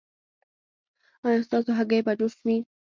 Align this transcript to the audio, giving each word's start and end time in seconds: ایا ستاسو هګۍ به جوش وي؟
ایا 1.25 1.39
ستاسو 1.47 1.71
هګۍ 1.77 1.99
به 2.05 2.13
جوش 2.19 2.35
وي؟ 2.45 2.57